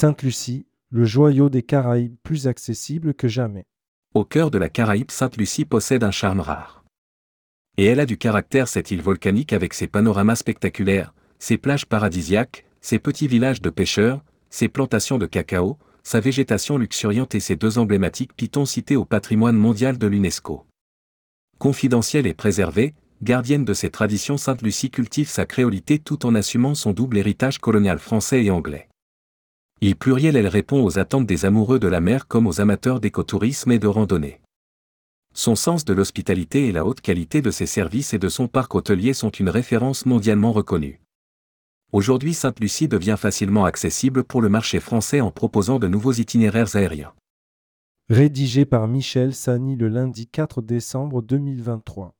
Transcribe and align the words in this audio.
Sainte-Lucie, 0.00 0.64
le 0.88 1.04
joyau 1.04 1.50
des 1.50 1.62
Caraïbes 1.62 2.16
plus 2.22 2.46
accessible 2.46 3.12
que 3.12 3.28
jamais. 3.28 3.66
Au 4.14 4.24
cœur 4.24 4.50
de 4.50 4.56
la 4.56 4.70
Caraïbe, 4.70 5.10
Sainte-Lucie 5.10 5.66
possède 5.66 6.04
un 6.04 6.10
charme 6.10 6.40
rare. 6.40 6.86
Et 7.76 7.84
elle 7.84 8.00
a 8.00 8.06
du 8.06 8.16
caractère 8.16 8.66
cette 8.66 8.90
île 8.90 9.02
volcanique 9.02 9.52
avec 9.52 9.74
ses 9.74 9.88
panoramas 9.88 10.36
spectaculaires, 10.36 11.12
ses 11.38 11.58
plages 11.58 11.84
paradisiaques, 11.84 12.64
ses 12.80 12.98
petits 12.98 13.28
villages 13.28 13.60
de 13.60 13.68
pêcheurs, 13.68 14.24
ses 14.48 14.68
plantations 14.68 15.18
de 15.18 15.26
cacao, 15.26 15.76
sa 16.02 16.18
végétation 16.18 16.78
luxuriante 16.78 17.34
et 17.34 17.40
ses 17.40 17.56
deux 17.56 17.76
emblématiques 17.76 18.34
pitons 18.34 18.64
cités 18.64 18.96
au 18.96 19.04
patrimoine 19.04 19.56
mondial 19.56 19.98
de 19.98 20.06
l'UNESCO. 20.06 20.64
Confidentielle 21.58 22.26
et 22.26 22.32
préservée, 22.32 22.94
gardienne 23.20 23.66
de 23.66 23.74
ses 23.74 23.90
traditions, 23.90 24.38
Sainte-Lucie 24.38 24.90
cultive 24.90 25.28
sa 25.28 25.44
créolité 25.44 25.98
tout 25.98 26.24
en 26.24 26.34
assumant 26.34 26.74
son 26.74 26.94
double 26.94 27.18
héritage 27.18 27.58
colonial 27.58 27.98
français 27.98 28.42
et 28.42 28.50
anglais. 28.50 28.86
Il 29.82 29.96
pluriel, 29.96 30.36
elle 30.36 30.46
répond 30.46 30.84
aux 30.84 30.98
attentes 30.98 31.26
des 31.26 31.46
amoureux 31.46 31.78
de 31.78 31.88
la 31.88 32.02
mer 32.02 32.28
comme 32.28 32.46
aux 32.46 32.60
amateurs 32.60 33.00
d'écotourisme 33.00 33.72
et 33.72 33.78
de 33.78 33.86
randonnée. 33.86 34.42
Son 35.32 35.54
sens 35.54 35.86
de 35.86 35.94
l'hospitalité 35.94 36.66
et 36.66 36.72
la 36.72 36.84
haute 36.84 37.00
qualité 37.00 37.40
de 37.40 37.50
ses 37.50 37.64
services 37.64 38.12
et 38.12 38.18
de 38.18 38.28
son 38.28 38.46
parc 38.46 38.74
hôtelier 38.74 39.14
sont 39.14 39.30
une 39.30 39.48
référence 39.48 40.04
mondialement 40.04 40.52
reconnue. 40.52 41.00
Aujourd'hui, 41.92 42.34
Sainte-Lucie 42.34 42.88
devient 42.88 43.16
facilement 43.18 43.64
accessible 43.64 44.22
pour 44.22 44.42
le 44.42 44.50
marché 44.50 44.80
français 44.80 45.22
en 45.22 45.30
proposant 45.30 45.78
de 45.78 45.88
nouveaux 45.88 46.12
itinéraires 46.12 46.76
aériens. 46.76 47.14
Rédigé 48.10 48.66
par 48.66 48.86
Michel 48.86 49.34
Sani 49.34 49.76
le 49.76 49.88
lundi 49.88 50.26
4 50.26 50.60
décembre 50.60 51.22
2023. 51.22 52.12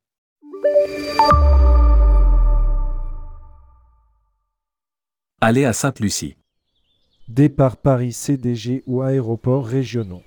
Aller 5.43 5.67
à 5.67 5.75
Sainte-Lucie. 5.75 6.40
Départ 7.33 7.77
Paris 7.77 8.13
CDG 8.13 8.83
ou 8.89 9.03
aéroports 9.03 9.65
régionaux. 9.65 10.25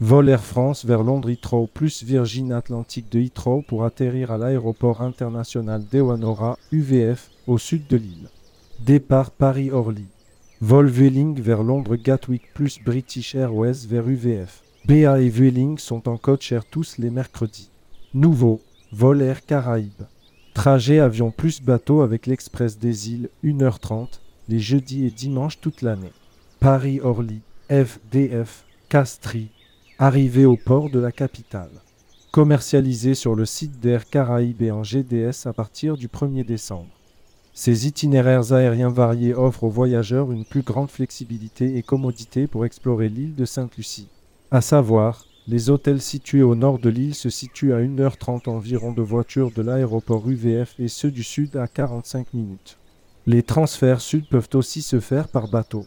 Vol 0.00 0.30
Air 0.30 0.42
France 0.42 0.86
vers 0.86 1.02
Londres 1.02 1.28
Heathrow 1.28 1.66
plus 1.66 2.02
Virgin 2.02 2.50
Atlantic 2.50 3.12
de 3.12 3.20
Heathrow 3.20 3.60
pour 3.60 3.84
atterrir 3.84 4.30
à 4.30 4.38
l'aéroport 4.38 5.02
international 5.02 5.84
d'Ewanora 5.84 6.56
UVF 6.72 7.30
au 7.46 7.58
sud 7.58 7.86
de 7.88 7.98
l'île. 7.98 8.30
Départ 8.80 9.32
Paris-Orly. 9.32 10.06
Vol 10.62 10.86
Vueling 10.86 11.38
vers 11.38 11.62
Londres 11.62 11.96
Gatwick 11.96 12.44
plus 12.54 12.80
British 12.82 13.34
Airways 13.34 13.86
vers 13.86 14.08
UVF. 14.08 14.62
BA 14.86 15.20
et 15.20 15.28
Vueling 15.28 15.76
sont 15.76 16.08
en 16.08 16.16
code 16.16 16.40
cher 16.40 16.64
tous 16.64 16.96
les 16.96 17.10
mercredis. 17.10 17.68
Nouveau, 18.14 18.62
Vol 18.92 19.20
Air 19.20 19.44
Caraïbes. 19.44 20.06
Trajet 20.54 21.00
avion 21.00 21.30
plus 21.30 21.60
bateau 21.60 22.00
avec 22.00 22.26
l'Express 22.26 22.78
des 22.78 23.10
îles 23.10 23.28
1h30 23.44 24.20
les 24.48 24.58
jeudis 24.58 25.04
et 25.04 25.10
dimanches 25.10 25.60
toute 25.60 25.82
l'année. 25.82 26.12
Paris-Orly, 26.60 27.42
FDF, 27.70 28.64
Castries, 28.88 29.50
arrivé 29.98 30.46
au 30.46 30.56
port 30.56 30.88
de 30.90 30.98
la 30.98 31.12
capitale. 31.12 31.70
Commercialisé 32.32 33.14
sur 33.14 33.34
le 33.34 33.44
site 33.44 33.78
d'Air 33.78 34.08
Caraïbes 34.08 34.72
en 34.72 34.82
GDS 34.82 35.46
à 35.46 35.52
partir 35.52 35.96
du 35.96 36.08
1er 36.08 36.44
décembre. 36.44 36.88
Ces 37.52 37.86
itinéraires 37.86 38.52
aériens 38.52 38.90
variés 38.90 39.34
offrent 39.34 39.64
aux 39.64 39.70
voyageurs 39.70 40.32
une 40.32 40.44
plus 40.44 40.62
grande 40.62 40.90
flexibilité 40.90 41.76
et 41.76 41.82
commodité 41.82 42.46
pour 42.46 42.64
explorer 42.64 43.10
l'île 43.10 43.34
de 43.34 43.44
Sainte-Lucie. 43.44 44.08
À 44.50 44.60
savoir, 44.60 45.26
les 45.46 45.70
hôtels 45.70 46.02
situés 46.02 46.42
au 46.42 46.54
nord 46.54 46.78
de 46.78 46.88
l'île 46.88 47.14
se 47.14 47.30
situent 47.30 47.74
à 47.74 47.80
1h30 47.80 48.48
environ 48.48 48.92
de 48.92 49.02
voiture 49.02 49.52
de 49.52 49.62
l'aéroport 49.62 50.28
UVF 50.28 50.74
et 50.78 50.88
ceux 50.88 51.10
du 51.10 51.22
sud 51.22 51.56
à 51.56 51.68
45 51.68 52.32
minutes. 52.34 52.78
Les 53.26 53.42
transferts 53.42 54.00
sud 54.00 54.26
peuvent 54.28 54.48
aussi 54.54 54.82
se 54.82 55.00
faire 55.00 55.28
par 55.28 55.48
bateau. 55.48 55.86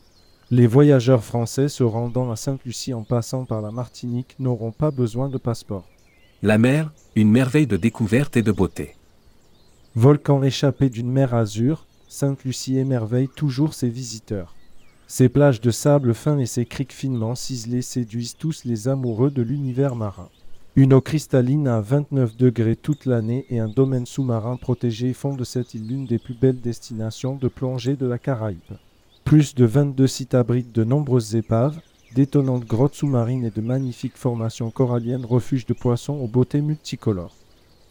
Les 0.51 0.65
voyageurs 0.65 1.23
français 1.23 1.69
se 1.69 1.83
rendant 1.83 2.31
à 2.31 2.35
Sainte-Lucie 2.35 2.95
en 2.95 3.03
passant 3.03 3.45
par 3.45 3.61
la 3.61 3.69
Martinique 3.69 4.35
n'auront 4.39 4.71
pas 4.71 4.89
besoin 4.89 5.29
de 5.29 5.37
passeport. 5.37 5.87
La 6.41 6.57
mer, 6.57 6.91
une 7.15 7.29
merveille 7.29 7.67
de 7.67 7.77
découverte 7.77 8.35
et 8.35 8.41
de 8.41 8.51
beauté. 8.51 8.95
Volcan 9.95 10.41
échappé 10.41 10.89
d'une 10.89 11.11
mer 11.11 11.35
azur, 11.35 11.85
Sainte-Lucie 12.07 12.79
émerveille 12.79 13.27
toujours 13.27 13.75
ses 13.75 13.89
visiteurs. 13.89 14.55
Ses 15.05 15.29
plages 15.29 15.61
de 15.61 15.69
sable 15.69 16.15
fin 16.15 16.39
et 16.39 16.47
ses 16.47 16.65
criques 16.65 16.93
finement 16.93 17.35
ciselées 17.35 17.83
séduisent 17.83 18.35
tous 18.35 18.65
les 18.65 18.87
amoureux 18.87 19.29
de 19.29 19.43
l'univers 19.43 19.95
marin. 19.95 20.29
Une 20.75 20.95
eau 20.95 21.01
cristalline 21.01 21.67
à 21.67 21.79
29 21.79 22.37
degrés 22.37 22.75
toute 22.75 23.05
l'année 23.05 23.45
et 23.51 23.59
un 23.59 23.67
domaine 23.67 24.07
sous-marin 24.07 24.57
protégé 24.57 25.13
font 25.13 25.35
de 25.35 25.43
cette 25.43 25.75
île 25.75 25.87
l'une 25.87 26.07
des 26.07 26.17
plus 26.17 26.33
belles 26.33 26.59
destinations 26.59 27.35
de 27.35 27.49
plongée 27.49 27.95
de 27.95 28.07
la 28.07 28.17
Caraïbe. 28.17 28.77
Plus 29.29 29.53
de 29.53 29.63
22 29.63 30.07
sites 30.07 30.33
abritent 30.33 30.73
de 30.73 30.83
nombreuses 30.83 31.35
épaves, 31.35 31.79
d'étonnantes 32.15 32.65
grottes 32.65 32.95
sous-marines 32.95 33.45
et 33.45 33.51
de 33.51 33.61
magnifiques 33.61 34.17
formations 34.17 34.71
coralliennes 34.71 35.23
refuges 35.23 35.67
de 35.67 35.75
poissons 35.75 36.15
aux 36.15 36.27
beautés 36.27 36.61
multicolores. 36.61 37.35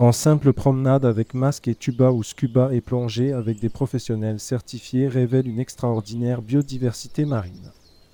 En 0.01 0.11
simple 0.11 0.53
promenade 0.53 1.05
avec 1.05 1.35
masque 1.35 1.69
et 1.69 1.77
tuba 1.77 2.11
ou 2.11 2.25
scuba 2.25 2.75
et 2.75 2.81
plongée 2.81 3.33
avec 3.33 3.61
des 3.61 3.69
professionnels 3.69 4.41
certifiés 4.41 5.07
révèle 5.07 5.47
une 5.47 5.61
extraordinaire 5.61 6.43
biodiversité 6.43 7.25
marine. 7.25 7.71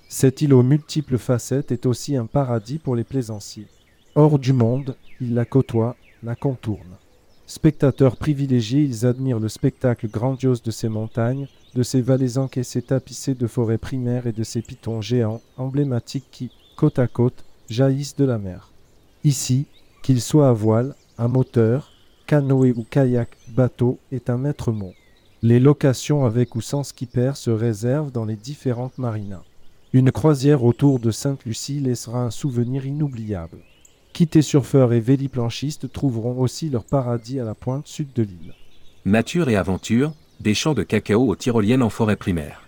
Cette 0.07 0.43
île 0.43 0.53
aux 0.53 0.61
multiples 0.61 1.17
facettes 1.17 1.71
est 1.71 1.87
aussi 1.87 2.15
un 2.15 2.27
paradis 2.27 2.77
pour 2.77 2.95
les 2.95 3.03
plaisanciers. 3.03 3.65
Hors 4.13 4.37
du 4.37 4.53
monde, 4.53 4.95
ils 5.19 5.33
la 5.33 5.45
côtoient, 5.45 5.95
la 6.21 6.35
contournent. 6.35 6.99
Spectateurs 7.47 8.17
privilégiés, 8.17 8.83
ils 8.83 9.07
admirent 9.07 9.39
le 9.39 9.49
spectacle 9.49 10.09
grandiose 10.09 10.61
de 10.61 10.69
ces 10.69 10.89
montagnes, 10.89 11.47
de 11.75 11.83
ces 11.83 12.01
vallées 12.01 12.37
encaissées 12.37 12.81
tapissées 12.81 13.35
de 13.35 13.47
forêts 13.47 13.77
primaires 13.77 14.27
et 14.27 14.31
de 14.31 14.43
ces 14.43 14.61
pitons 14.61 15.01
géants, 15.01 15.41
emblématiques 15.57 16.27
qui, 16.31 16.49
côte 16.77 16.99
à 16.99 17.07
côte, 17.07 17.43
jaillissent 17.69 18.15
de 18.15 18.25
la 18.25 18.37
mer. 18.37 18.71
Ici, 19.25 19.65
qu'ils 20.01 20.21
soient 20.21 20.49
à 20.49 20.53
voile, 20.53 20.95
un 21.17 21.27
moteur, 21.27 21.91
canoë 22.27 22.71
ou 22.71 22.85
kayak, 22.89 23.29
bateau 23.49 23.99
est 24.11 24.29
un 24.29 24.37
maître 24.37 24.71
mot. 24.71 24.93
Les 25.41 25.59
locations 25.59 26.25
avec 26.25 26.55
ou 26.55 26.61
sans 26.61 26.83
skipper 26.83 27.33
se 27.35 27.51
réservent 27.51 28.11
dans 28.11 28.25
les 28.25 28.37
différentes 28.37 28.97
marinas. 28.97 29.43
Une 29.93 30.11
croisière 30.11 30.63
autour 30.63 30.99
de 30.99 31.11
Sainte-Lucie 31.11 31.79
laissera 31.79 32.23
un 32.23 32.31
souvenir 32.31 32.85
inoubliable. 32.85 33.59
Quittés 34.13 34.41
surfeurs 34.41 34.93
et 34.93 35.01
véliplanchistes 35.01 35.91
trouveront 35.91 36.39
aussi 36.39 36.69
leur 36.69 36.85
paradis 36.85 37.39
à 37.39 37.43
la 37.43 37.53
pointe 37.53 37.87
sud 37.87 38.07
de 38.15 38.23
l'île. 38.23 38.53
Nature 39.03 39.49
et 39.49 39.55
aventure, 39.55 40.13
des 40.39 40.53
champs 40.53 40.73
de 40.73 40.83
cacao 40.83 41.27
aux 41.27 41.35
tyroliennes 41.35 41.83
en 41.83 41.89
forêt 41.89 42.15
primaire. 42.15 42.67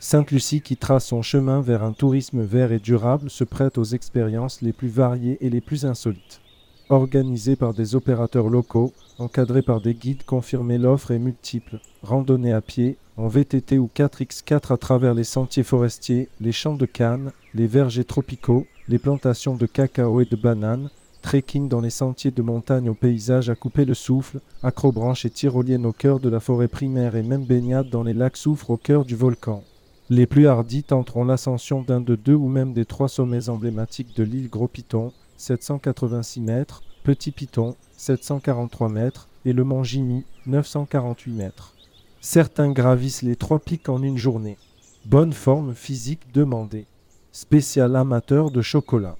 Sainte-Lucie 0.00 0.60
qui 0.60 0.76
trace 0.76 1.06
son 1.06 1.22
chemin 1.22 1.60
vers 1.60 1.82
un 1.82 1.92
tourisme 1.92 2.42
vert 2.42 2.72
et 2.72 2.78
durable 2.78 3.30
se 3.30 3.44
prête 3.44 3.78
aux 3.78 3.84
expériences 3.84 4.60
les 4.60 4.72
plus 4.72 4.88
variées 4.88 5.38
et 5.40 5.50
les 5.50 5.60
plus 5.60 5.86
insolites 5.86 6.40
organisé 6.88 7.56
par 7.56 7.74
des 7.74 7.94
opérateurs 7.94 8.48
locaux, 8.48 8.92
encadré 9.18 9.62
par 9.62 9.80
des 9.80 9.94
guides 9.94 10.24
confirmés 10.24 10.78
l'offre 10.78 11.10
est 11.10 11.18
multiple. 11.18 11.80
Randonnée 12.02 12.52
à 12.52 12.60
pied, 12.60 12.96
en 13.16 13.28
VTT 13.28 13.78
ou 13.78 13.88
4x4 13.94 14.72
à 14.72 14.76
travers 14.76 15.14
les 15.14 15.24
sentiers 15.24 15.62
forestiers, 15.62 16.28
les 16.40 16.52
champs 16.52 16.76
de 16.76 16.86
cannes, 16.86 17.32
les 17.54 17.66
vergers 17.66 18.04
tropicaux, 18.04 18.66
les 18.88 18.98
plantations 18.98 19.56
de 19.56 19.66
cacao 19.66 20.20
et 20.20 20.24
de 20.24 20.36
bananes, 20.36 20.90
trekking 21.24 21.70
dans 21.70 21.80
les 21.80 21.88
sentiers 21.88 22.30
de 22.30 22.42
montagne 22.42 22.90
au 22.90 22.94
paysage 22.94 23.48
à 23.48 23.54
couper 23.54 23.86
le 23.86 23.94
souffle, 23.94 24.40
acrobranche 24.62 25.24
et 25.24 25.30
tyrolienne 25.30 25.86
au 25.86 25.92
cœur 25.92 26.20
de 26.20 26.28
la 26.28 26.38
forêt 26.38 26.68
primaire 26.68 27.16
et 27.16 27.22
même 27.22 27.46
baignade 27.46 27.88
dans 27.88 28.02
les 28.02 28.12
lacs 28.12 28.36
soufre 28.36 28.68
au 28.68 28.76
cœur 28.76 29.06
du 29.06 29.16
volcan. 29.16 29.64
Les 30.10 30.26
plus 30.26 30.46
hardis 30.46 30.82
tenteront 30.82 31.24
l'ascension 31.24 31.80
d'un 31.80 32.02
de 32.02 32.14
deux 32.14 32.34
ou 32.34 32.48
même 32.48 32.74
des 32.74 32.84
trois 32.84 33.08
sommets 33.08 33.48
emblématiques 33.48 34.14
de 34.14 34.22
l'île 34.22 34.50
Gros 34.50 34.68
Piton, 34.68 35.12
786 35.38 36.42
mètres, 36.42 36.82
Petit 37.04 37.30
Piton, 37.30 37.74
743 37.96 38.90
mètres, 38.90 39.28
et 39.46 39.54
le 39.54 39.64
mont 39.64 39.82
Jimmy, 39.82 40.24
948 40.44 41.32
mètres. 41.32 41.74
Certains 42.20 42.70
gravissent 42.70 43.22
les 43.22 43.36
trois 43.36 43.60
pics 43.60 43.88
en 43.88 44.02
une 44.02 44.18
journée. 44.18 44.58
Bonne 45.06 45.32
forme 45.32 45.74
physique 45.74 46.32
demandée. 46.34 46.84
Spécial 47.32 47.96
amateur 47.96 48.50
de 48.50 48.60
chocolat. 48.60 49.16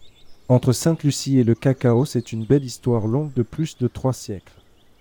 Entre 0.51 0.73
Sainte-Lucie 0.73 1.39
et 1.39 1.45
le 1.45 1.55
cacao, 1.55 2.05
c'est 2.05 2.31
une 2.31 2.45
belle 2.45 2.65
histoire 2.65 3.07
longue 3.07 3.33
de 3.33 3.43
plus 3.43 3.79
de 3.79 3.89
trois 3.89 4.13
siècles. 4.13 4.53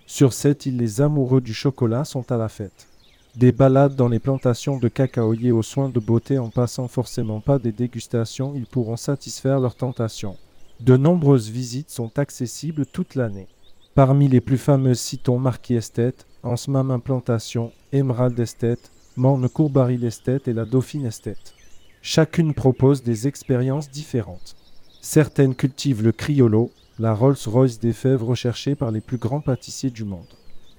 Sur 0.06 0.32
cette 0.32 0.64
île, 0.64 0.78
les 0.78 1.02
amoureux 1.02 1.42
du 1.42 1.52
chocolat 1.52 2.06
sont 2.06 2.32
à 2.32 2.38
la 2.38 2.48
fête. 2.48 2.88
Des 3.36 3.52
balades 3.52 3.94
dans 3.94 4.08
les 4.08 4.20
plantations 4.20 4.78
de 4.78 4.88
cacaoyers 4.88 5.52
aux 5.52 5.62
soins 5.62 5.90
de 5.90 6.00
beauté 6.00 6.38
en 6.38 6.48
passant 6.48 6.88
forcément 6.88 7.40
pas 7.40 7.58
des 7.58 7.72
dégustations, 7.72 8.54
ils 8.56 8.64
pourront 8.64 8.96
satisfaire 8.96 9.60
leurs 9.60 9.74
tentations. 9.74 10.38
De 10.80 10.96
nombreuses 10.96 11.50
visites 11.50 11.90
sont 11.90 12.18
accessibles 12.18 12.86
toute 12.86 13.14
l'année. 13.14 13.48
Parmi 13.94 14.28
les 14.28 14.40
plus 14.40 14.58
fameuses 14.58 15.00
citons 15.00 15.38
Marquis 15.38 15.74
Esthète, 15.74 16.26
Ansmam 16.42 16.90
Implantation, 16.90 17.70
Emerald 17.92 18.38
Esthète, 18.40 18.90
Morne 19.18 19.46
Courbaril 19.50 20.06
Esthète 20.06 20.48
et 20.48 20.54
la 20.54 20.64
Dauphine 20.64 21.04
Esthète. 21.04 21.52
Chacune 22.00 22.54
propose 22.54 23.02
des 23.02 23.28
expériences 23.28 23.90
différentes. 23.90 24.56
Certaines 25.04 25.54
cultivent 25.54 26.02
le 26.02 26.12
criollo, 26.12 26.70
la 26.98 27.12
Rolls-Royce 27.12 27.78
des 27.78 27.92
fèves 27.92 28.24
recherchée 28.24 28.74
par 28.74 28.90
les 28.90 29.02
plus 29.02 29.18
grands 29.18 29.42
pâtissiers 29.42 29.90
du 29.90 30.02
monde. 30.02 30.32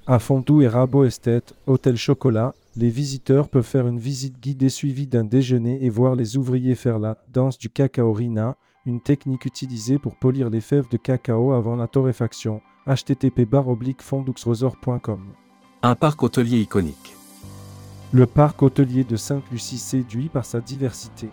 À 0.08 0.18
Fondou 0.18 0.64
et 0.64 0.68
Rabot 0.68 1.04
Esthète, 1.04 1.54
Hôtel 1.68 1.96
Chocolat, 1.96 2.56
les 2.76 2.90
visiteurs 2.90 3.50
peuvent 3.50 3.64
faire 3.64 3.86
une 3.86 4.00
visite 4.00 4.40
guidée 4.42 4.70
suivie 4.70 5.06
d'un 5.06 5.26
déjeuner 5.26 5.86
et 5.86 5.92
voir 5.92 6.16
les 6.16 6.38
ouvriers 6.38 6.74
faire 6.74 6.98
la 6.98 7.20
danse 7.32 7.60
du 7.60 7.70
cacao 7.70 8.14
rina, 8.14 8.58
une 8.88 9.00
technique 9.00 9.46
utilisée 9.46 10.00
pour 10.00 10.16
polir 10.16 10.50
les 10.50 10.60
fèves 10.60 10.90
de 10.90 10.98
cacao 10.98 11.52
avant 11.52 11.76
la 11.76 11.88
torréfaction. 11.88 12.62
http 12.88 13.48
fonduxresort.com 14.00 15.22
Un 15.84 15.94
parc 15.94 16.24
hôtelier 16.24 16.62
iconique. 16.62 17.16
Le 18.12 18.26
parc 18.26 18.64
hôtelier 18.64 19.04
de 19.04 19.18
Sainte-Lucie 19.18 19.78
séduit 19.78 20.30
par 20.30 20.46
sa 20.46 20.62
diversité. 20.62 21.30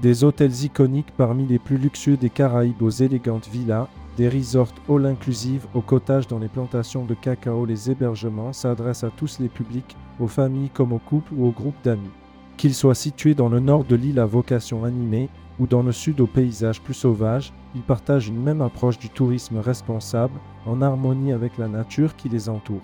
Des 0.00 0.22
hôtels 0.22 0.62
iconiques 0.62 1.12
parmi 1.16 1.44
les 1.44 1.58
plus 1.58 1.76
luxueux 1.76 2.16
des 2.16 2.30
Caraïbes 2.30 2.82
aux 2.82 2.90
élégantes 2.90 3.48
villas, 3.48 3.88
des 4.16 4.28
resorts 4.28 4.72
all 4.88 5.06
inclusive 5.06 5.66
aux 5.74 5.80
cottages 5.80 6.28
dans 6.28 6.38
les 6.38 6.46
plantations 6.46 7.04
de 7.04 7.14
cacao, 7.14 7.66
les 7.66 7.90
hébergements 7.90 8.52
s'adressent 8.52 9.02
à 9.02 9.10
tous 9.10 9.40
les 9.40 9.48
publics, 9.48 9.96
aux 10.20 10.28
familles 10.28 10.70
comme 10.70 10.92
aux 10.92 11.00
couples 11.00 11.34
ou 11.34 11.46
aux 11.46 11.50
groupes 11.50 11.82
d'amis. 11.82 12.10
Qu'ils 12.56 12.74
soient 12.74 12.94
situés 12.94 13.34
dans 13.34 13.48
le 13.48 13.58
nord 13.58 13.84
de 13.84 13.96
l'île 13.96 14.20
à 14.20 14.26
vocation 14.26 14.84
animée 14.84 15.28
ou 15.58 15.66
dans 15.66 15.82
le 15.82 15.90
sud 15.90 16.20
aux 16.20 16.28
paysages 16.28 16.80
plus 16.80 16.94
sauvages, 16.94 17.52
ils 17.74 17.82
partagent 17.82 18.28
une 18.28 18.40
même 18.40 18.62
approche 18.62 19.00
du 19.00 19.08
tourisme 19.08 19.58
responsable 19.58 20.38
en 20.64 20.80
harmonie 20.80 21.32
avec 21.32 21.58
la 21.58 21.66
nature 21.66 22.14
qui 22.14 22.28
les 22.28 22.48
entoure. 22.48 22.82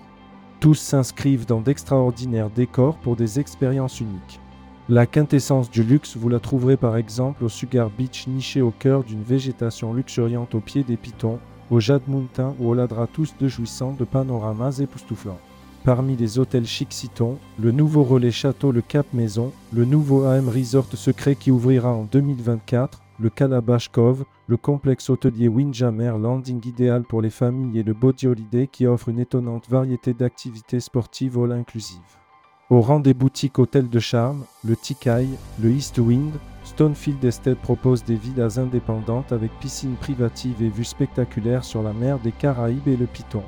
Tous 0.59 0.75
s'inscrivent 0.75 1.45
dans 1.45 1.61
d'extraordinaires 1.61 2.49
décors 2.49 2.97
pour 2.97 3.15
des 3.15 3.39
expériences 3.39 4.01
uniques. 4.01 4.41
La 4.87 5.07
quintessence 5.07 5.71
du 5.71 5.81
luxe, 5.81 6.15
vous 6.15 6.29
la 6.29 6.39
trouverez 6.39 6.77
par 6.77 6.95
exemple 6.95 7.43
au 7.43 7.49
Sugar 7.49 7.89
Beach 7.89 8.27
niché 8.27 8.61
au 8.61 8.69
cœur 8.69 9.03
d'une 9.03 9.23
végétation 9.23 9.95
luxuriante 9.95 10.53
au 10.53 10.59
pied 10.59 10.83
des 10.83 10.95
pitons, 10.95 11.39
au 11.71 11.79
Jade 11.79 12.03
Mountain 12.07 12.53
ou 12.59 12.69
au 12.69 12.75
Ladratus 12.75 13.35
de 13.39 13.47
jouissant 13.47 13.93
de 13.93 14.05
panoramas 14.05 14.77
époustouflants. 14.79 15.39
Parmi 15.85 16.15
les 16.15 16.37
hôtels 16.37 16.67
chic 16.67 16.93
citons, 16.93 17.39
le 17.59 17.71
nouveau 17.71 18.03
relais 18.03 18.29
château 18.29 18.71
Le 18.71 18.83
Cap 18.83 19.07
Maison, 19.11 19.51
le 19.73 19.85
nouveau 19.85 20.25
AM 20.25 20.49
Resort 20.49 20.85
secret 20.93 21.35
qui 21.35 21.49
ouvrira 21.49 21.91
en 21.91 22.03
2024, 22.03 23.01
le 23.19 23.31
Calabash 23.31 23.89
Cove, 23.89 24.23
le 24.45 24.57
complexe 24.57 25.09
hôtelier 25.09 25.47
Windjammer 25.47 26.13
Landing 26.21 26.61
idéal 26.63 27.05
pour 27.05 27.23
les 27.23 27.31
familles 27.31 27.79
et 27.79 27.83
le 27.83 27.93
Body 27.93 28.27
Holiday 28.27 28.67
qui 28.67 28.85
offre 28.85 29.09
une 29.09 29.19
étonnante 29.19 29.67
variété 29.67 30.13
d'activités 30.13 30.79
sportives 30.79 31.39
all 31.39 31.53
inclusives. 31.53 32.24
Au 32.71 32.81
rang 32.81 32.99
des 32.99 33.13
boutiques 33.13 33.59
hôtels 33.59 33.89
de 33.89 33.99
charme, 33.99 34.43
le 34.63 34.75
Tikai, 34.75 35.27
le 35.61 35.69
East 35.69 35.99
Wind, 35.99 36.33
Stonefield 36.63 37.23
Estate 37.23 37.59
propose 37.59 38.03
des 38.03 38.15
villas 38.15 38.57
indépendantes 38.57 39.31
avec 39.31 39.51
piscine 39.59 39.93
privative 39.93 40.63
et 40.63 40.69
vues 40.69 40.83
spectaculaires 40.83 41.63
sur 41.63 41.83
la 41.83 41.93
mer 41.93 42.17
des 42.17 42.31
Caraïbes 42.31 42.87
et 42.87 42.97
le 42.97 43.05
Piton. 43.05 43.43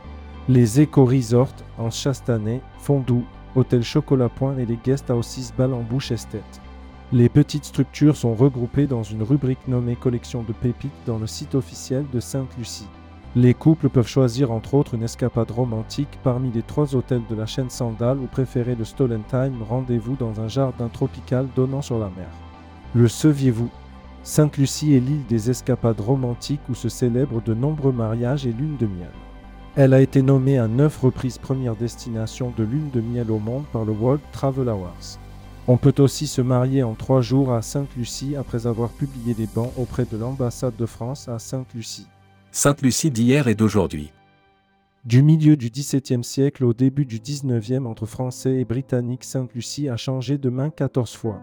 Les 0.48 0.80
Eco 0.80 1.04
Resorts 1.04 1.56
en 1.80 1.90
Chastanay, 1.90 2.62
Fondou, 2.78 3.24
Hôtel 3.56 3.82
Chocolat 3.82 4.30
Point 4.30 4.60
et 4.60 4.68
les 4.68 4.78
Guest 4.78 5.10
Houses 5.10 5.52
Bouche 5.90 6.12
Estate. 6.12 6.62
Les 7.12 7.28
petites 7.28 7.66
structures 7.66 8.18
sont 8.18 8.36
regroupées 8.36 8.86
dans 8.86 9.02
une 9.02 9.24
rubrique 9.24 9.68
nommée 9.68 9.96
Collection 9.96 10.44
de 10.44 10.54
pépites 10.54 10.92
dans 11.08 11.18
le 11.18 11.26
site 11.26 11.56
officiel 11.56 12.06
de 12.14 12.20
Sainte-Lucie. 12.20 12.88
Les 13.36 13.54
couples 13.54 13.90
peuvent 13.90 14.08
choisir 14.08 14.52
entre 14.52 14.74
autres 14.74 14.96
une 14.96 15.04
escapade 15.04 15.52
romantique 15.52 16.18
parmi 16.24 16.52
les 16.52 16.64
trois 16.64 16.96
hôtels 16.96 17.22
de 17.30 17.36
la 17.36 17.46
chaîne 17.46 17.70
Sandal 17.70 18.18
ou 18.18 18.26
préférer 18.26 18.74
le 18.74 18.86
Stolen 18.86 19.22
Time, 19.30 19.62
rendez-vous 19.68 20.16
dans 20.16 20.40
un 20.40 20.48
jardin 20.48 20.88
tropical 20.88 21.48
donnant 21.56 21.82
sur 21.82 22.00
la 22.00 22.10
mer. 22.18 22.30
Le 22.96 23.08
saviez-vous 23.08 23.70
Sainte-Lucie 24.24 24.94
est 24.94 25.00
l'île 25.00 25.26
des 25.28 25.50
escapades 25.50 26.00
romantiques 26.00 26.68
où 26.70 26.74
se 26.74 26.90
célèbrent 26.90 27.42
de 27.42 27.54
nombreux 27.54 27.92
mariages 27.92 28.48
et 28.48 28.52
lunes 28.52 28.78
de 28.78 28.88
miel. 28.88 29.12
Elle 29.76 29.94
a 29.94 30.02
été 30.02 30.24
nommée 30.24 30.58
à 30.58 30.68
neuf 30.68 30.98
reprises 30.98 31.38
première 31.38 31.76
destination 31.76 32.52
de 32.58 32.64
lune 32.64 32.90
de 32.92 33.02
miel 33.02 33.30
au 33.30 33.38
monde 33.38 33.66
par 33.72 33.86
le 33.86 33.92
World 33.92 34.22
Travel 34.32 34.70
Awards. 34.70 35.20
On 35.68 35.78
peut 35.78 35.94
aussi 36.00 36.28
se 36.28 36.42
marier 36.42 36.82
en 36.82 36.96
trois 36.96 37.22
jours 37.22 37.54
à 37.54 37.62
Sainte-Lucie 37.62 38.36
après 38.36 38.66
avoir 38.66 38.90
publié 38.90 39.34
des 39.34 39.48
bancs 39.48 39.72
auprès 39.78 40.06
de 40.06 40.18
l'ambassade 40.18 40.76
de 40.76 40.86
France 40.86 41.28
à 41.28 41.38
Sainte-Lucie. 41.38 42.08
Sainte-Lucie 42.60 43.12
d'hier 43.12 43.48
et 43.48 43.54
d'aujourd'hui. 43.54 44.12
Du 45.06 45.22
milieu 45.22 45.56
du 45.56 45.70
XVIIe 45.70 46.24
siècle 46.24 46.66
au 46.66 46.74
début 46.74 47.06
du 47.06 47.20
XIXe, 47.20 47.86
entre 47.86 48.08
Français 48.08 48.56
et 48.56 48.66
Britanniques, 48.66 49.26
Sainte-Lucie 49.26 49.90
a 49.90 49.96
changé 49.96 50.40
de 50.40 50.50
main 50.50 50.72
14 50.72 51.16
fois. 51.16 51.40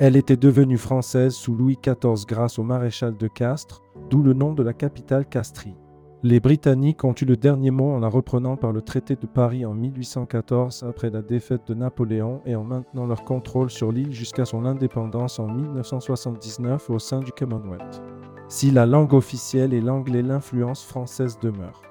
Elle 0.00 0.16
était 0.16 0.36
devenue 0.36 0.76
française 0.76 1.34
sous 1.34 1.54
Louis 1.54 1.78
XIV 1.80 2.26
grâce 2.26 2.58
au 2.58 2.64
maréchal 2.64 3.16
de 3.16 3.28
Castres, 3.28 3.80
d'où 4.10 4.24
le 4.24 4.32
nom 4.32 4.54
de 4.54 4.64
la 4.64 4.72
capitale 4.72 5.28
Castries. 5.28 5.76
Les 6.22 6.40
Britanniques 6.40 7.04
ont 7.04 7.14
eu 7.20 7.26
le 7.26 7.36
dernier 7.36 7.70
mot 7.70 7.92
en 7.92 7.98
la 7.98 8.08
reprenant 8.08 8.56
par 8.56 8.72
le 8.72 8.80
traité 8.80 9.16
de 9.16 9.26
Paris 9.26 9.66
en 9.66 9.74
1814 9.74 10.84
après 10.88 11.10
la 11.10 11.20
défaite 11.20 11.68
de 11.68 11.74
Napoléon 11.74 12.40
et 12.46 12.56
en 12.56 12.64
maintenant 12.64 13.06
leur 13.06 13.22
contrôle 13.22 13.70
sur 13.70 13.92
l'île 13.92 14.12
jusqu'à 14.12 14.46
son 14.46 14.64
indépendance 14.64 15.38
en 15.38 15.46
1979 15.46 16.88
au 16.88 16.98
sein 16.98 17.20
du 17.20 17.32
Commonwealth. 17.32 18.02
Si 18.48 18.70
la 18.70 18.86
langue 18.86 19.12
officielle 19.12 19.74
est 19.74 19.80
l'anglais, 19.82 20.22
l'influence 20.22 20.84
française 20.84 21.38
demeure. 21.38 21.82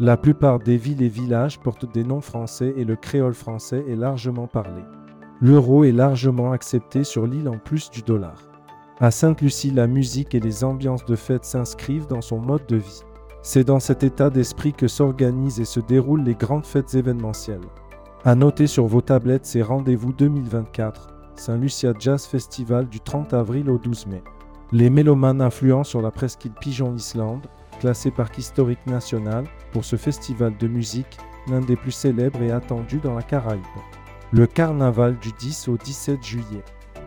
La 0.00 0.16
plupart 0.16 0.58
des 0.58 0.76
villes 0.76 1.02
et 1.02 1.08
villages 1.08 1.60
portent 1.60 1.90
des 1.92 2.04
noms 2.04 2.20
français 2.20 2.74
et 2.76 2.84
le 2.84 2.96
créole 2.96 3.34
français 3.34 3.84
est 3.88 3.96
largement 3.96 4.48
parlé. 4.48 4.82
L'euro 5.40 5.84
est 5.84 5.92
largement 5.92 6.50
accepté 6.50 7.04
sur 7.04 7.28
l'île 7.28 7.48
en 7.48 7.58
plus 7.58 7.90
du 7.90 8.02
dollar. 8.02 8.50
À 8.98 9.12
Sainte-Lucie, 9.12 9.70
la 9.70 9.86
musique 9.86 10.34
et 10.34 10.40
les 10.40 10.64
ambiances 10.64 11.04
de 11.04 11.14
fête 11.14 11.44
s'inscrivent 11.44 12.08
dans 12.08 12.20
son 12.20 12.40
mode 12.40 12.66
de 12.66 12.76
vie. 12.76 13.02
C'est 13.42 13.64
dans 13.64 13.80
cet 13.80 14.02
état 14.02 14.30
d'esprit 14.30 14.72
que 14.72 14.88
s'organisent 14.88 15.60
et 15.60 15.64
se 15.64 15.80
déroulent 15.80 16.24
les 16.24 16.34
grandes 16.34 16.66
fêtes 16.66 16.94
événementielles. 16.94 17.66
À 18.24 18.34
noter 18.34 18.66
sur 18.66 18.86
vos 18.86 19.00
tablettes 19.00 19.46
ces 19.46 19.62
rendez-vous 19.62 20.12
2024, 20.12 21.14
Saint-Lucia 21.36 21.92
Jazz 21.98 22.26
Festival 22.26 22.88
du 22.88 23.00
30 23.00 23.32
avril 23.32 23.70
au 23.70 23.78
12 23.78 24.06
mai. 24.08 24.22
Les 24.72 24.90
mélomanes 24.90 25.40
influents 25.40 25.84
sur 25.84 26.02
la 26.02 26.10
presqu'île 26.10 26.52
Pigeon 26.60 26.96
Island, 26.96 27.40
classée 27.78 28.10
parc 28.10 28.36
historique 28.38 28.84
national 28.86 29.44
pour 29.72 29.84
ce 29.84 29.96
festival 29.96 30.56
de 30.58 30.66
musique, 30.66 31.16
l'un 31.48 31.60
des 31.60 31.76
plus 31.76 31.92
célèbres 31.92 32.42
et 32.42 32.50
attendus 32.50 33.00
dans 33.02 33.14
la 33.14 33.22
Caraïbe. 33.22 33.62
Le 34.32 34.46
carnaval 34.46 35.16
du 35.18 35.32
10 35.38 35.68
au 35.68 35.76
17 35.76 36.22
juillet. 36.22 36.64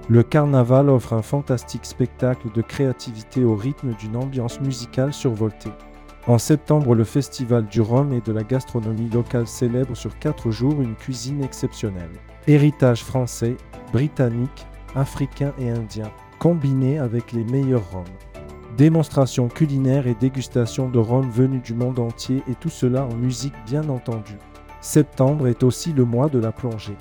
Le 0.10 0.24
carnaval 0.24 0.89
offre 0.89 1.13
un 1.13 1.22
fantastique 1.22 1.86
spectacle 1.86 2.51
de 2.51 2.62
créativité 2.62 3.44
au 3.44 3.56
rythme 3.56 3.94
d'une 3.94 4.16
ambiance 4.16 4.60
musicale 4.60 5.13
survoltée. 5.13 5.72
En 6.27 6.38
septembre, 6.38 6.94
le 6.94 7.03
festival 7.03 7.65
du 7.65 7.81
rhum 7.81 8.13
et 8.13 8.21
de 8.21 8.31
la 8.31 8.44
gastronomie 8.44 9.09
locale 9.09 9.47
célèbre 9.47 9.95
sur 9.95 10.19
quatre 10.19 10.51
jours 10.51 10.79
une 10.79 10.95
cuisine 10.95 11.44
exceptionnelle. 11.44 12.11
Héritage 12.45 13.04
français, 13.04 13.57
britannique, 13.92 14.68
africain 14.95 15.51
et 15.59 15.69
indien 15.69 16.11
combiné 16.37 16.99
avec 16.99 17.31
les 17.31 17.44
meilleurs 17.44 17.90
rhums. 17.92 18.04
Démonstration 18.78 19.47
culinaire 19.47 20.07
et 20.07 20.16
dégustation 20.16 20.90
de 20.90 20.99
rhum 20.99 21.30
venus 21.30 21.63
du 21.63 21.73
monde 21.73 21.99
entier 21.99 22.44
et 22.47 22.56
tout 22.56 22.69
cela 22.69 23.06
en 23.06 23.16
musique 23.16 23.54
bien 23.66 23.90
entendu. 23.90 24.37
Septembre 24.80 25.47
est 25.47 25.63
aussi 25.63 25.92
le 25.92 26.06
mois 26.06 26.30
de 26.30 26.40
la 26.40 26.51
plongée. 26.51 26.97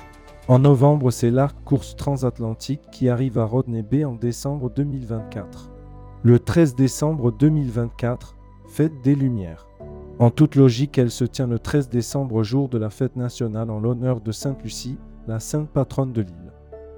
En 0.49 0.59
novembre, 0.59 1.11
c'est 1.11 1.31
l'Arc 1.31 1.57
Course 1.65 1.95
Transatlantique 1.95 2.83
qui 2.91 3.09
arrive 3.09 3.39
à 3.39 3.45
Rodney 3.45 3.83
Bay 3.83 4.05
en 4.05 4.15
décembre 4.15 4.71
2024. 4.71 5.71
Le 6.23 6.39
13 6.39 6.75
décembre 6.75 7.33
2024, 7.33 8.37
Fête 8.71 9.03
des 9.03 9.17
Lumières. 9.17 9.67
En 10.21 10.31
toute 10.31 10.55
logique, 10.55 10.97
elle 10.97 11.11
se 11.11 11.25
tient 11.25 11.49
le 11.49 11.59
13 11.59 11.89
décembre, 11.89 12.45
jour 12.45 12.69
de 12.69 12.79
la 12.79 12.89
fête 12.89 13.17
nationale 13.17 13.69
en 13.69 13.81
l'honneur 13.81 14.21
de 14.21 14.31
Sainte 14.31 14.63
Lucie, 14.63 14.97
la 15.27 15.41
sainte 15.41 15.69
patronne 15.69 16.13
de 16.13 16.23
l'île. 16.23 16.53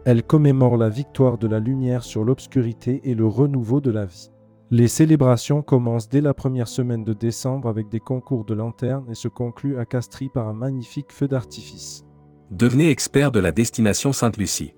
Elle 0.05 0.23
commémore 0.23 0.77
la 0.77 0.91
victoire 0.91 1.39
de 1.39 1.47
la 1.47 1.61
lumière 1.61 2.05
sur 2.05 2.25
l'obscurité 2.25 3.01
et 3.05 3.15
le 3.15 3.27
renouveau 3.27 3.81
de 3.81 3.91
la 3.91 4.05
vie. 4.05 4.31
Les 4.71 4.87
célébrations 4.87 5.63
commencent 5.63 6.11
dès 6.11 6.21
la 6.21 6.35
première 6.35 6.69
semaine 6.69 7.05
de 7.05 7.15
décembre 7.15 7.71
avec 7.71 7.89
des 7.89 8.01
concours 8.01 8.45
de 8.45 8.53
lanternes 8.53 9.07
et 9.11 9.15
se 9.15 9.29
concluent 9.29 9.79
à 9.79 9.87
Castries 9.87 10.29
par 10.29 10.49
un 10.49 10.55
magnifique 10.55 11.11
feu 11.11 11.27
d'artifice. 11.27 12.05
Devenez 12.51 12.91
expert 12.91 13.33
de 13.33 13.41
la 13.41 13.51
destination 13.51 14.13
Sainte-Lucie. 14.13 14.75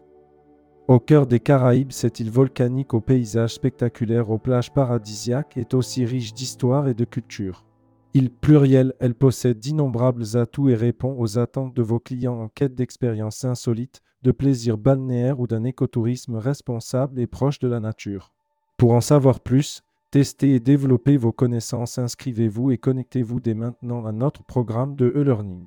Au 0.87 1.01
cœur 1.01 1.27
des 1.27 1.41
Caraïbes, 1.41 1.93
cette 1.93 2.21
île 2.21 2.31
volcanique 2.31 2.93
aux 2.93 3.01
paysages 3.01 3.55
spectaculaires 3.55 4.29
aux 4.29 4.37
plages 4.37 4.71
paradisiaques 4.71 5.57
est 5.57 5.73
aussi 5.73 6.05
riche 6.05 6.35
d'histoire 6.35 6.89
et 6.89 6.95
de 6.95 7.07
culture. 7.07 7.65
Île 8.13 8.31
plurielle, 8.31 8.93
elle 9.01 9.15
possède 9.15 9.59
d'innombrables 9.59 10.37
atouts 10.37 10.69
et 10.69 10.75
répond 10.75 11.17
aux 11.19 11.39
attentes 11.39 11.75
de 11.75 11.83
vos 11.83 12.01
clients 12.01 12.39
en 12.39 12.49
quête 12.49 12.75
d'expériences 12.75 13.47
insolites, 13.47 14.03
de 14.23 14.31
plaisirs 14.31 14.77
balnéaires 14.77 15.41
ou 15.41 15.47
d'un 15.47 15.65
écotourisme 15.65 16.37
responsable 16.37 17.19
et 17.19 17.27
proche 17.27 17.61
de 17.61 17.69
la 17.69 17.81
nature. 17.81 18.35
Pour 18.77 18.93
en 18.93 19.01
savoir 19.01 19.41
plus, 19.41 19.83
testez 20.11 20.55
et 20.55 20.61
développez 20.61 21.17
vos 21.17 21.33
connaissances, 21.33 21.97
inscrivez-vous 21.97 22.73
et 22.73 22.79
connectez-vous 22.79 23.41
dès 23.41 23.55
maintenant 23.55 24.05
à 24.05 24.13
notre 24.13 24.45
programme 24.45 24.97
de 24.97 25.07
e-learning. 25.07 25.65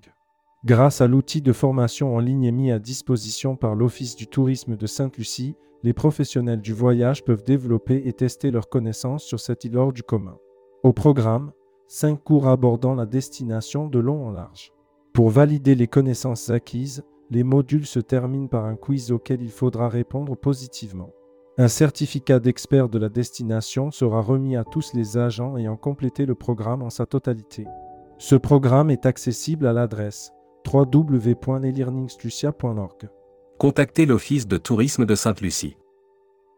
Grâce 0.66 1.02
à 1.02 1.08
l'outil 1.08 1.42
de 1.42 1.54
formation 1.54 2.16
en 2.16 2.20
ligne 2.20 2.52
mis 2.52 2.72
à 2.72 2.80
disposition 2.80 3.56
par 3.56 3.76
l'Office 3.76 4.16
du 4.16 4.28
tourisme 4.28 4.76
de 4.76 4.88
Sainte-Lucie, 4.88 5.56
les 5.84 5.94
professionnels 5.94 6.62
du 6.62 6.74
voyage 6.74 7.24
peuvent 7.24 7.44
développer 7.44 8.02
et 8.06 8.14
tester 8.14 8.50
leurs 8.50 8.68
connaissances 8.68 9.24
sur 9.24 9.40
cette 9.40 9.66
île 9.66 9.78
hors 9.78 9.94
du 9.94 10.04
commun. 10.04 10.38
Au 10.84 10.94
programme, 10.94 11.52
5 11.88 12.24
cours 12.24 12.48
abordant 12.48 12.96
la 12.96 13.06
destination 13.06 13.88
de 13.88 14.00
long 14.00 14.28
en 14.28 14.32
large. 14.32 14.74
Pour 15.14 15.30
valider 15.30 15.76
les 15.76 15.88
connaissances 15.88 16.50
acquises, 16.50 17.04
Les 17.30 17.44
modules 17.44 17.86
se 17.86 18.00
terminent 18.00 18.48
par 18.48 18.64
un 18.64 18.78
quiz 18.78 19.12
auquel 19.12 19.42
il 19.42 19.52
faudra 19.52 19.90
répondre 19.90 20.38
positivement. 20.38 21.12
Un 21.58 21.68
certificat 21.68 22.40
d'expert 22.40 22.88
de 22.88 23.00
la 23.00 23.10
destination 23.10 23.92
sera 23.92 24.22
remis 24.22 24.56
à 24.56 24.64
tous 24.64 24.94
les 24.94 25.18
agents 25.18 25.58
ayant 25.58 25.76
complété 25.76 26.26
le 26.26 26.36
programme 26.36 26.84
en 26.84 26.90
sa 26.90 27.06
totalité. 27.06 27.66
Ce 28.18 28.36
programme 28.36 28.90
est 28.92 29.06
accessible 29.06 29.68
à 29.68 29.74
l'adresse 29.74 30.32
www.nelearningstucia.org. 30.72 33.10
Contactez 33.58 34.06
l'Office 34.06 34.48
de 34.48 34.58
tourisme 34.58 35.06
de 35.06 35.16
Sainte-Lucie. 35.16 35.78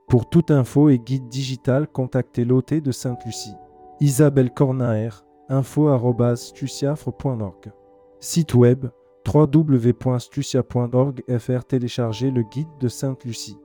Pour 0.08 0.28
toute 0.30 0.52
info 0.52 0.90
et 0.90 1.00
guide 1.00 1.30
digital, 1.30 1.88
contactez 1.88 2.44
l'OT 2.44 2.82
de 2.82 2.92
Sainte-Lucie. 2.92 3.56
Isabelle 4.00 4.52
Cornaer, 4.52 5.24
info.stuciafre.org. 5.50 7.72
Site 8.20 8.56
web 8.56 8.88
www.stucia.org 9.32 11.24
fr 11.38 11.64
téléchargez 11.66 12.32
le 12.32 12.42
guide 12.44 12.70
de 12.80 12.88
Sainte-Lucie. 12.88 13.58